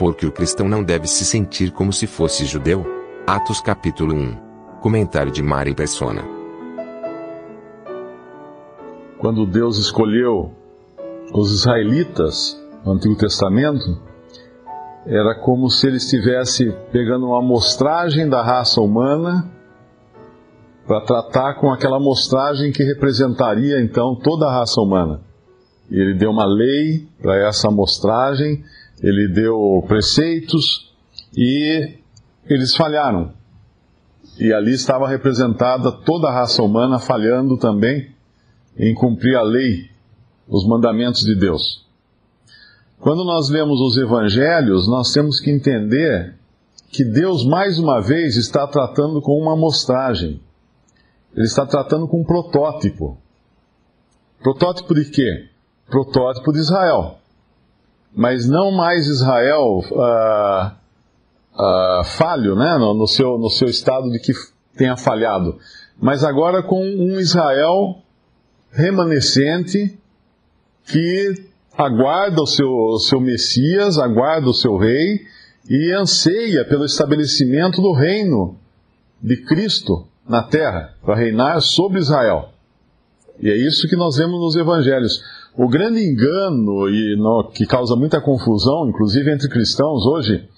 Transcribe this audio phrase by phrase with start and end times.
[0.00, 2.86] Porque o cristão não deve se sentir como se fosse judeu.
[3.26, 4.80] Atos capítulo 1.
[4.80, 6.22] Comentário de Mari Persona.
[9.18, 10.52] Quando Deus escolheu
[11.34, 14.00] os israelitas no Antigo Testamento,
[15.04, 19.52] era como se ele estivesse pegando uma amostragem da raça humana
[20.86, 25.20] para tratar com aquela amostragem que representaria então toda a raça humana.
[25.90, 28.64] E ele deu uma lei para essa amostragem,
[29.02, 30.92] ele deu preceitos
[31.36, 31.94] e
[32.46, 33.32] eles falharam.
[34.38, 38.10] E ali estava representada toda a raça humana falhando também
[38.76, 39.90] em cumprir a lei,
[40.48, 41.84] os mandamentos de Deus.
[42.98, 46.34] Quando nós lemos os evangelhos, nós temos que entender
[46.90, 50.40] que Deus mais uma vez está tratando com uma amostragem.
[51.34, 53.16] Ele está tratando com um protótipo.
[54.42, 55.48] Protótipo de quê?
[55.88, 57.19] Protótipo de Israel.
[58.14, 60.76] Mas não mais Israel ah,
[61.54, 62.76] ah, falho, né?
[62.78, 64.32] No, no, seu, no seu estado de que
[64.76, 65.58] tenha falhado.
[66.00, 68.02] Mas agora com um Israel
[68.72, 69.98] remanescente
[70.86, 75.20] que aguarda o seu, o seu Messias, aguarda o seu rei
[75.68, 78.56] e anseia pelo estabelecimento do reino
[79.22, 82.50] de Cristo na terra, para reinar sobre Israel.
[83.40, 85.22] E é isso que nós vemos nos evangelhos.
[85.56, 90.48] O grande engano e no, que causa muita confusão, inclusive entre cristãos hoje,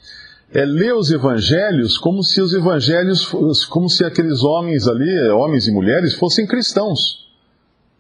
[0.53, 3.27] é ler os evangelhos como se os evangelhos,
[3.71, 7.27] como se aqueles homens ali, homens e mulheres, fossem cristãos.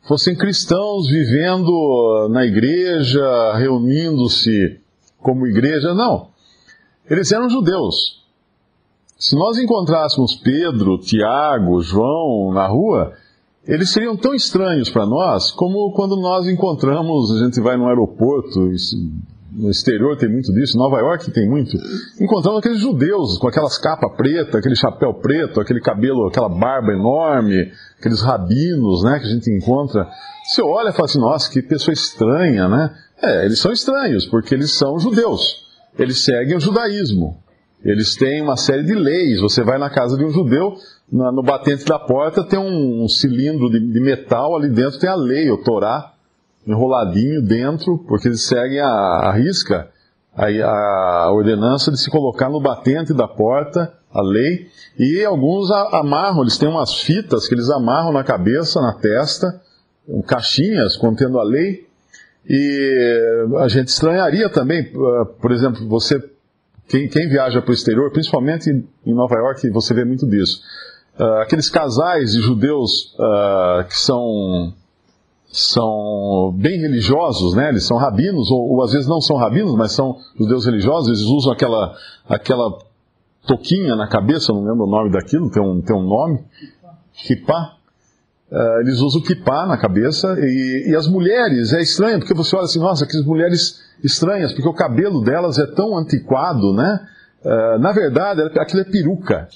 [0.03, 4.79] Fossem cristãos vivendo na igreja, reunindo-se
[5.19, 5.95] como igreja.
[5.95, 6.29] Não.
[7.09, 8.21] Eles eram judeus.
[9.17, 13.13] Se nós encontrássemos Pedro, Tiago, João na rua,
[13.67, 18.71] eles seriam tão estranhos para nós como quando nós encontramos, a gente vai no aeroporto,
[19.53, 21.77] no exterior tem muito disso, Nova York tem muito,
[22.21, 27.71] encontramos aqueles judeus com aquelas capas pretas, aquele chapéu preto, aquele cabelo, aquela barba enorme,
[27.99, 30.09] aqueles rabinos, né, que a gente encontra.
[30.45, 32.95] Você olha e fala assim, nossa, que pessoa estranha, né?
[33.23, 35.65] É, eles são estranhos, porque eles são judeus.
[35.97, 37.37] Eles seguem o judaísmo.
[37.85, 39.41] Eles têm uma série de leis.
[39.41, 40.75] Você vai na casa de um judeu,
[41.13, 45.15] no batente da porta tem um, um cilindro de, de, metal, ali dentro tem a
[45.15, 46.15] lei, o Torá,
[46.67, 49.91] enroladinho dentro, porque eles seguem a, a risca,
[50.35, 54.69] a, a, ordenança de se colocar no batente da porta, a lei,
[54.99, 59.61] e alguns amarram, eles têm umas fitas que eles amarram na cabeça, na testa,
[60.27, 61.87] caixinhas contendo a lei,
[62.49, 64.91] e a gente estranharia também,
[65.41, 66.19] por exemplo, você
[66.89, 70.61] quem, quem viaja para o exterior, principalmente em Nova York, você vê muito disso.
[71.19, 74.73] Uh, aqueles casais de judeus uh, que são,
[75.47, 77.69] são bem religiosos, né?
[77.69, 81.21] eles são rabinos, ou, ou, às vezes não são rabinos, mas são judeus religiosos, eles
[81.21, 81.95] usam aquela,
[82.27, 82.79] aquela
[83.47, 86.43] toquinha na cabeça, não lembro o nome daquilo, tem um, tem um nome,
[87.15, 87.77] kippah,
[88.53, 92.67] Uh, eles usam kippah na cabeça e, e, as mulheres, é estranho, porque você olha
[92.67, 97.01] assim, nossa, que mulheres estranhas, porque o cabelo delas é tão antiquado, né?
[97.43, 99.49] Uh, na verdade, aquilo é peruca.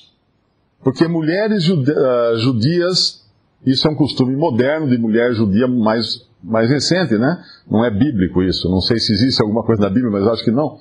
[0.86, 3.26] Porque mulheres uh, judias,
[3.66, 7.42] isso é um costume moderno de mulher judia mais, mais recente, né?
[7.68, 10.52] Não é bíblico isso, não sei se existe alguma coisa na Bíblia, mas acho que
[10.52, 10.78] não.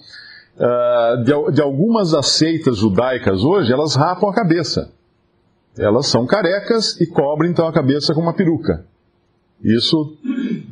[1.26, 4.94] De, de algumas das seitas judaicas hoje, elas rapam a cabeça
[5.78, 8.86] elas são carecas e cobrem então a cabeça com uma peruca.
[9.64, 10.18] Isso,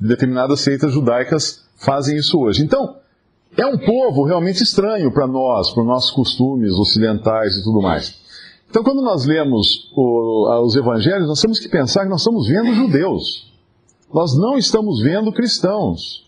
[0.02, 2.64] determinadas seitas judaicas fazem isso hoje.
[2.64, 2.98] Então,
[3.58, 8.23] é um povo realmente estranho para nós, para os nossos costumes ocidentais e tudo mais.
[8.74, 12.74] Então, quando nós lemos o, os evangelhos, nós temos que pensar que nós estamos vendo
[12.74, 13.54] judeus.
[14.12, 16.28] Nós não estamos vendo cristãos.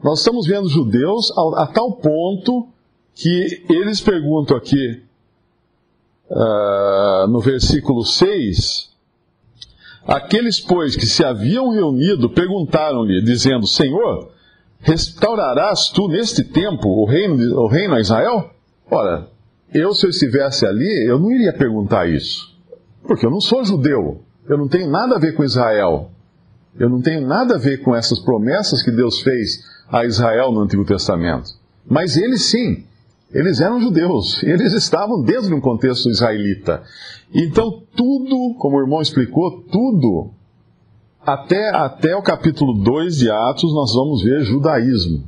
[0.00, 2.68] Nós estamos vendo judeus a, a tal ponto
[3.12, 5.02] que eles perguntam aqui
[6.30, 8.88] uh, no versículo 6,
[10.06, 14.30] aqueles, pois, que se haviam reunido, perguntaram-lhe, dizendo: Senhor,
[14.78, 18.48] restaurarás tu neste tempo o reino, o reino a Israel?
[18.88, 19.28] Ora,
[19.72, 22.56] eu, se eu estivesse ali, eu não iria perguntar isso,
[23.06, 26.10] porque eu não sou judeu, eu não tenho nada a ver com Israel,
[26.78, 30.60] eu não tenho nada a ver com essas promessas que Deus fez a Israel no
[30.60, 31.50] Antigo Testamento.
[31.88, 32.84] Mas eles sim,
[33.32, 36.82] eles eram judeus, eles estavam dentro de um contexto israelita.
[37.32, 40.30] Então, tudo, como o irmão explicou, tudo,
[41.24, 45.22] até, até o capítulo 2 de Atos, nós vamos ver judaísmo.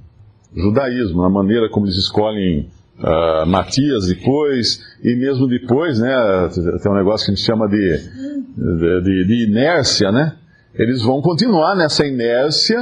[0.55, 2.69] Judaísmo, na maneira como eles escolhem
[3.03, 6.49] uh, Matias depois, e mesmo depois, né,
[6.83, 7.99] tem um negócio que a gente chama de,
[9.03, 10.37] de, de inércia, né?
[10.75, 12.79] Eles vão continuar nessa inércia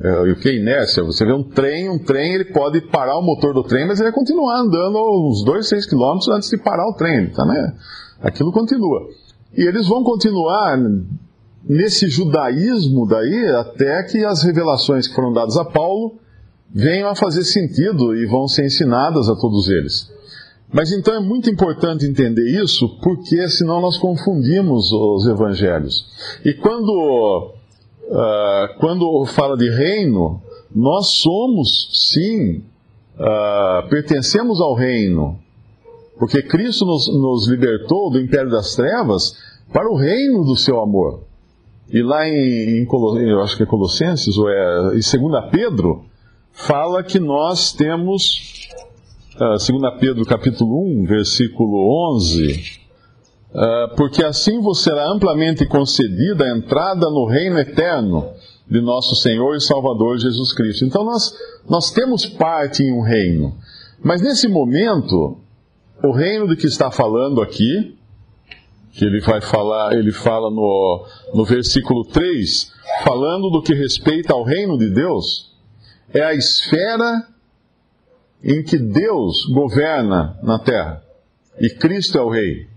[0.00, 1.02] é, e o que é inércia?
[1.04, 4.10] Você vê um trem, um trem, ele pode parar o motor do trem, mas ele
[4.10, 7.30] vai continuar andando uns 2, 6 quilômetros antes de parar o trem.
[7.30, 7.74] Tá, né?
[8.20, 9.08] Aquilo continua.
[9.56, 10.78] E eles vão continuar
[11.64, 16.18] nesse judaísmo daí até que as revelações que foram dadas a Paulo
[16.74, 20.10] venham a fazer sentido e vão ser ensinadas a todos eles.
[20.72, 26.04] Mas então é muito importante entender isso, porque senão nós confundimos os evangelhos.
[26.44, 27.54] E quando
[28.06, 30.40] uh, quando fala de reino,
[30.74, 32.58] nós somos, sim,
[33.18, 35.38] uh, pertencemos ao reino.
[36.18, 39.36] Porque Cristo nos, nos, libertou do império das trevas
[39.72, 41.20] para o reino do seu amor.
[41.90, 42.88] E lá em, em
[43.28, 46.04] eu acho que é Colossenses, ou é em 2 Pedro,
[46.56, 48.68] fala que nós temos,
[49.36, 52.86] uh, 2 Pedro capítulo 1, versículo 11,
[53.58, 58.28] ah, porque assim vos será amplamente concedida a entrada no reino eterno
[58.68, 60.84] de nosso Senhor e Salvador Jesus Cristo.
[60.84, 61.32] Então nós,
[61.66, 63.56] nós temos parte em um reino.
[64.04, 65.38] Mas nesse momento,
[66.04, 67.96] o reino de que está falando aqui,
[68.92, 72.72] que ele vai falar, ele fala no, no versículo 3,
[73.04, 75.55] falando do que respeita ao reino de Deus,
[76.12, 77.28] é a esfera
[78.42, 81.02] em que Deus governa na terra.
[81.58, 82.68] E Cristo é o rei.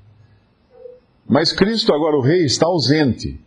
[1.27, 3.39] Mas Cristo, agora o Rei, está ausente.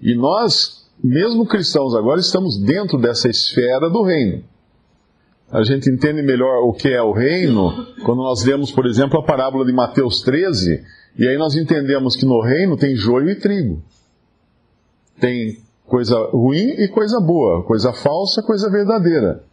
[0.00, 4.42] E nós, mesmo cristãos agora, estamos dentro dessa esfera do reino.
[5.50, 9.24] A gente entende melhor o que é o reino quando nós lemos, por exemplo, a
[9.24, 10.82] parábola de Mateus 13,
[11.16, 13.80] e aí nós entendemos que no reino tem joio e trigo.
[15.20, 19.44] Tem coisa ruim e coisa boa, coisa falsa, coisa verdadeira.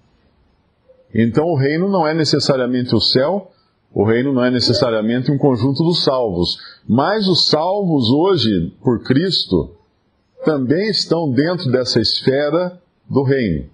[1.13, 3.51] Então o reino não é necessariamente o céu,
[3.93, 6.57] o reino não é necessariamente um conjunto dos salvos,
[6.87, 9.75] mas os salvos hoje, por Cristo,
[10.45, 12.79] também estão dentro dessa esfera
[13.09, 13.69] do reino.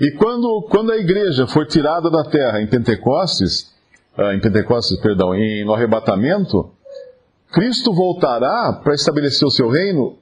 [0.00, 3.74] E quando, quando a igreja for tirada da terra em Pentecostes,
[4.16, 6.70] ah, em Pentecostes, perdão, em, no arrebatamento,
[7.52, 10.18] Cristo voltará para estabelecer o seu reino,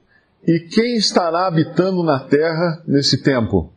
[0.47, 3.71] e quem estará habitando na terra nesse tempo?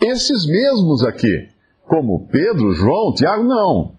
[0.00, 1.48] Esses mesmos aqui
[1.86, 3.92] como Pedro, João, Tiago, não.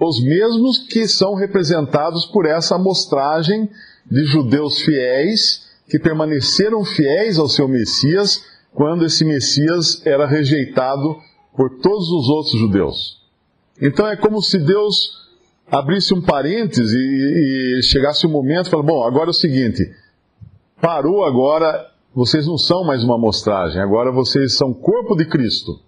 [0.00, 3.68] Os mesmos que são representados por essa amostragem
[4.10, 8.42] de judeus fiéis que permaneceram fiéis ao seu Messias
[8.72, 11.18] quando esse Messias era rejeitado
[11.56, 13.22] por todos os outros judeus.
[13.80, 15.22] Então é como se Deus
[15.70, 19.82] abrisse um parêntese e, e chegasse um momento e falasse: bom, agora é o seguinte,
[20.82, 25.80] parou agora, vocês não são mais uma amostragem, agora vocês são corpo de Cristo.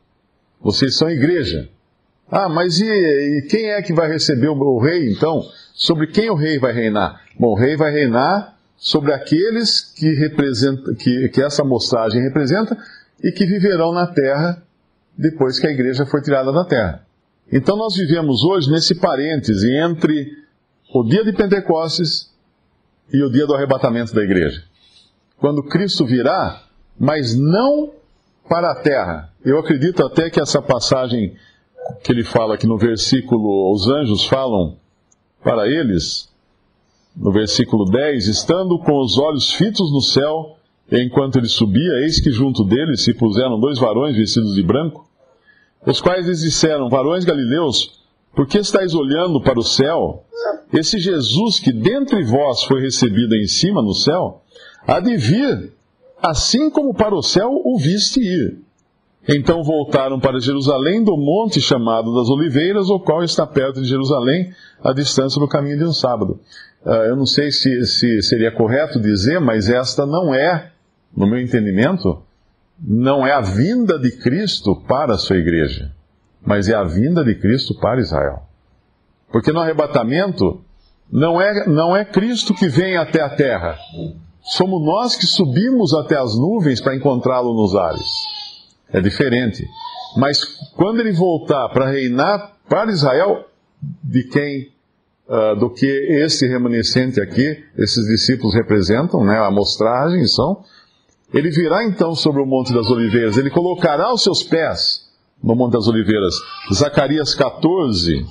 [0.61, 1.69] Vocês são igreja.
[2.31, 5.43] Ah, mas e, e quem é que vai receber o, o, rei, então?
[5.75, 7.21] Sobre quem o rei vai reinar?
[7.39, 12.79] Bom, o rei vai reinar sobre aqueles que, representa, que, que essa mostragem representa
[13.23, 14.63] e que viverão na terra
[15.19, 17.05] depois que a igreja for tirada da terra.
[17.53, 20.39] Então nós vivemos hoje nesse parêntese entre
[20.95, 22.33] o dia de Pentecostes
[23.13, 24.63] e o dia do arrebatamento da igreja.
[25.45, 26.63] Quando Cristo virá,
[26.99, 27.91] mas não
[28.49, 29.31] para a terra.
[29.45, 31.35] Eu acredito até que essa passagem
[32.03, 34.79] que ele fala aqui no versículo, os anjos falam
[35.43, 36.33] para eles,
[37.15, 40.57] no versículo 10, estando com os olhos fitos no céu,
[40.91, 45.07] enquanto ele subia, eis que junto dele se puseram dois varões vestidos de branco,
[45.87, 48.03] os quais lhes disseram, varões galileus,
[48.35, 50.25] por que estáis olhando para o céu?
[50.73, 54.41] Esse Jesus que dentre vós foi recebido em cima no céu,
[54.87, 55.73] há de vir
[56.23, 58.59] assim como para o céu o viste ir.
[59.29, 64.53] Então voltaram para Jerusalém do monte chamado das Oliveiras, o qual está perto de Jerusalém,
[64.83, 66.41] a distância do caminho de um sábado.
[66.85, 70.71] Uh, eu não sei se, se seria correto dizer, mas esta não é,
[71.17, 72.23] no meu entendimento,
[72.79, 75.91] não é a vinda de Cristo para a sua igreja,
[76.45, 78.43] mas é a vinda de Cristo para Israel.
[79.33, 80.63] Porque no arrebatamento,
[81.11, 83.79] não é, não é Cristo que vem até a terra,
[84.45, 88.09] somos nós que subimos até as nuvens para encontrá-lo nos ares.
[88.93, 89.67] É diferente.
[90.17, 90.45] Mas
[90.77, 93.47] quando ele voltar para reinar para Israel,
[94.03, 94.71] de quem,
[95.29, 100.63] uh, do que esse remanescente aqui, esses discípulos representam, né, a amostragem são,
[101.33, 105.05] Ele virá então sobre o Monte das Oliveiras, ele colocará os seus pés
[105.43, 106.35] no Monte das Oliveiras.
[106.73, 108.25] Zacarias 14,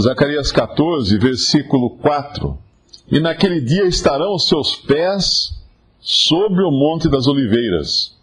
[0.00, 2.56] Zacarias 14, versículo 4.
[3.10, 5.52] E naquele dia estarão os seus pés
[6.00, 8.14] sobre o Monte das Oliveiras,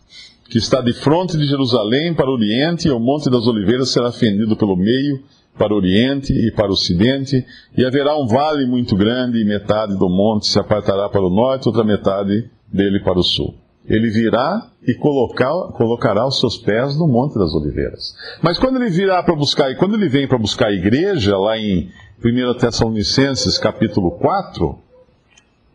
[0.50, 4.12] que está de frente de Jerusalém para o Oriente, e o Monte das Oliveiras será
[4.12, 5.22] fendido pelo meio
[5.58, 7.46] para o Oriente e para o Ocidente,
[7.78, 11.68] e haverá um vale muito grande, e metade do monte se apartará para o norte,
[11.68, 13.54] outra metade dele para o sul.
[13.86, 18.16] Ele virá e colocar, colocará os seus pés no Monte das Oliveiras.
[18.42, 21.58] Mas quando ele virá para buscar, e quando ele vem para buscar a igreja, lá
[21.58, 21.90] em
[22.24, 24.78] 1 Tessalonicenses capítulo 4,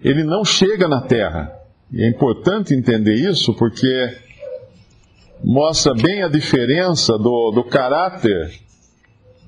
[0.01, 1.53] ele não chega na terra.
[1.93, 4.17] E é importante entender isso porque
[5.43, 8.61] mostra bem a diferença do, do caráter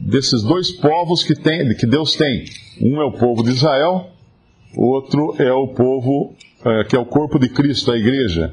[0.01, 2.45] desses dois povos que, tem, que Deus tem.
[2.81, 4.11] Um é o povo de Israel,
[4.77, 8.51] outro é o povo é, que é o corpo de Cristo, a igreja.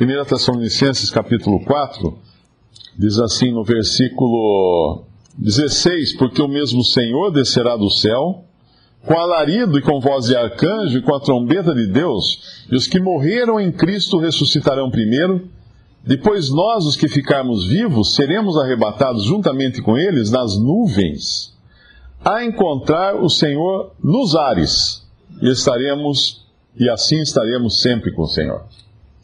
[0.00, 2.18] 1 Tessalonicenses capítulo 4
[2.98, 5.04] diz assim no versículo
[5.38, 8.44] 16: Porque o mesmo Senhor descerá do céu
[9.06, 12.86] com alarido e com voz de arcanjo e com a trombeta de Deus, e os
[12.86, 15.48] que morreram em Cristo ressuscitarão primeiro.
[16.06, 21.54] Depois nós, os que ficarmos vivos, seremos arrebatados juntamente com eles nas nuvens,
[22.22, 25.02] a encontrar o Senhor nos ares,
[25.40, 26.46] e estaremos,
[26.78, 28.64] e assim estaremos sempre com o Senhor.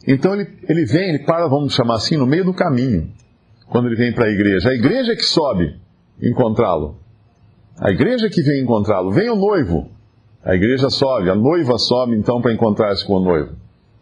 [0.07, 3.11] Então ele, ele vem, ele para, vamos chamar assim, no meio do caminho,
[3.67, 4.69] quando ele vem para a igreja.
[4.69, 5.75] A igreja é que sobe
[6.21, 6.95] encontrá-lo.
[7.79, 9.11] A igreja que vem encontrá-lo.
[9.11, 9.89] Vem o noivo.
[10.43, 13.51] A igreja sobe, a noiva sobe então para encontrar-se com o noivo.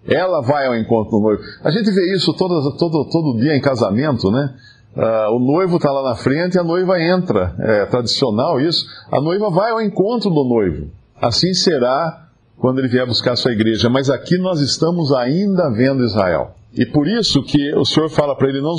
[0.07, 1.41] Ela vai ao encontro do noivo.
[1.63, 4.55] A gente vê isso todo, todo, todo dia em casamento, né?
[4.95, 7.55] Uh, o noivo está lá na frente e a noiva entra.
[7.59, 8.85] É tradicional isso.
[9.11, 10.89] A noiva vai ao encontro do noivo.
[11.21, 13.89] Assim será quando ele vier buscar sua igreja.
[13.89, 16.55] Mas aqui nós estamos ainda vendo Israel.
[16.73, 18.75] E por isso que o Senhor fala para ele: não,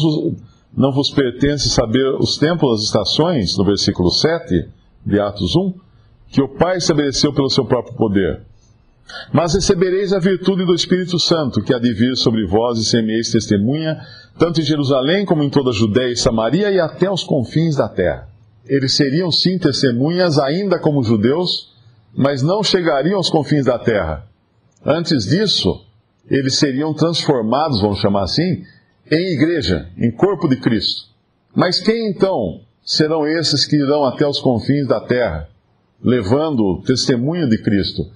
[0.76, 4.68] não vos pertence saber os tempos, as estações, no versículo 7
[5.04, 5.74] de Atos 1,
[6.28, 8.42] que o Pai estabeleceu pelo seu próprio poder.
[9.32, 13.30] Mas recebereis a virtude do Espírito Santo, que há de vir sobre vós e semeis
[13.30, 14.00] testemunha,
[14.38, 17.88] tanto em Jerusalém como em toda a Judéia e Samaria e até os confins da
[17.88, 18.28] terra.
[18.66, 21.74] Eles seriam sim testemunhas, ainda como judeus,
[22.14, 24.26] mas não chegariam aos confins da terra.
[24.84, 25.84] Antes disso,
[26.28, 28.62] eles seriam transformados, vamos chamar assim,
[29.10, 31.08] em igreja, em corpo de Cristo.
[31.54, 35.48] Mas quem então serão esses que irão até os confins da terra,
[36.02, 38.06] levando o testemunho de Cristo.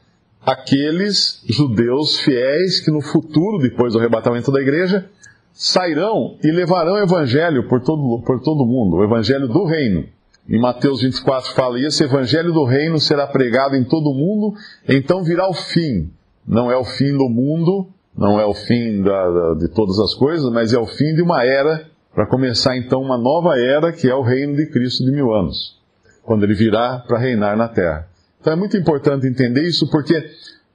[0.40, 5.08] Aqueles judeus fiéis que no futuro, depois do arrebatamento da igreja,
[5.52, 10.06] sairão e levarão o evangelho por todo, por todo mundo, o evangelho do reino.
[10.48, 14.54] Em Mateus 24 fala: E esse evangelho do reino será pregado em todo o mundo,
[14.86, 16.10] então virá o fim.
[16.46, 20.14] Não é o fim do mundo, não é o fim da, da, de todas as
[20.14, 24.08] coisas, mas é o fim de uma era para começar então uma nova era que
[24.08, 25.76] é o reino de Cristo de mil anos,
[26.22, 28.08] quando ele virá para reinar na terra.
[28.40, 30.14] Então é muito importante entender isso, porque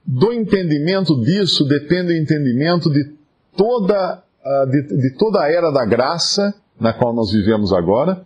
[0.04, 3.10] do entendimento disso depende o entendimento de
[3.56, 4.22] toda,
[4.68, 8.24] de, de toda a era da graça na qual nós vivemos agora,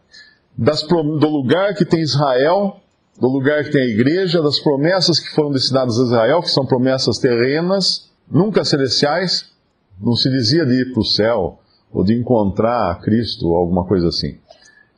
[0.56, 2.76] das, do lugar que tem Israel,
[3.20, 6.64] do lugar que tem a igreja, das promessas que foram destinadas a Israel, que são
[6.64, 9.52] promessas terrenas, nunca celestiais.
[10.00, 11.60] Não se dizia de ir para o céu,
[11.92, 14.38] ou de encontrar Cristo, ou alguma coisa assim.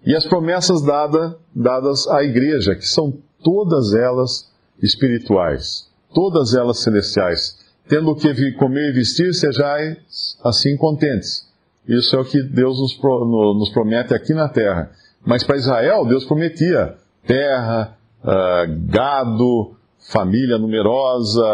[0.05, 4.51] E as promessas dada, dadas à igreja, que são todas elas
[4.83, 7.59] espirituais, todas elas celestiais.
[7.89, 11.47] Tendo o que comer e vestir, sejais assim contentes.
[11.87, 12.99] Isso é o que Deus nos,
[13.59, 14.91] nos promete aqui na terra.
[15.25, 19.77] Mas para Israel, Deus prometia terra, uh, gado,
[20.13, 21.45] família numerosa,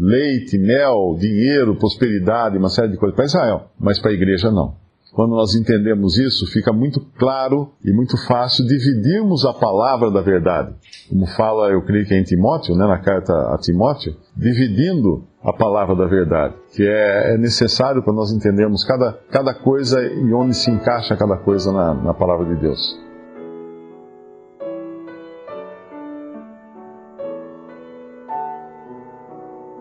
[0.00, 4.74] leite, mel, dinheiro, prosperidade, uma série de coisas para Israel, mas para a igreja não.
[5.12, 10.74] Quando nós entendemos isso, fica muito claro e muito fácil dividirmos a palavra da verdade.
[11.08, 15.52] Como fala, eu creio que é em Timóteo, né, na carta a Timóteo, dividindo a
[15.52, 20.54] palavra da verdade, que é, é necessário para nós entendermos cada, cada coisa e onde
[20.54, 23.07] se encaixa cada coisa na, na palavra de Deus.